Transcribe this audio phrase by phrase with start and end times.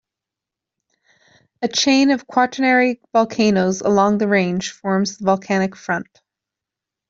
[1.61, 6.07] A chain of Quaternary volcanoes along the range forms the volcanic front.